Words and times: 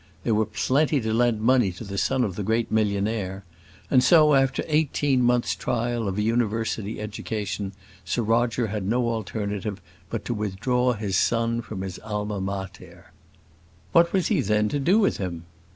There 0.23 0.33
were 0.33 0.47
plenty 0.47 0.99
to 0.99 1.13
lend 1.13 1.41
money 1.41 1.71
to 1.73 1.83
the 1.83 1.99
son 1.99 2.23
of 2.23 2.35
the 2.35 2.41
great 2.41 2.71
millionaire; 2.71 3.45
and 3.91 4.03
so, 4.03 4.33
after 4.33 4.63
eighteen 4.65 5.21
months' 5.21 5.53
trial 5.53 6.07
of 6.07 6.17
a 6.17 6.23
university 6.23 6.99
education, 6.99 7.73
Sir 8.03 8.23
Roger 8.23 8.65
had 8.65 8.83
no 8.87 9.09
alternative 9.09 9.79
but 10.09 10.25
to 10.25 10.33
withdraw 10.33 10.93
his 10.93 11.17
son 11.17 11.61
from 11.61 11.81
his 11.81 11.99
alma 11.99 12.41
mater. 12.41 13.11
What 13.91 14.11
was 14.11 14.29
he 14.29 14.41
then 14.41 14.69
to 14.69 14.79
do 14.79 14.97
with 14.97 15.17
him? 15.17 15.43